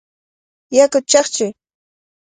¡Yakuta 0.77 1.07
chaqchuy! 1.09 1.51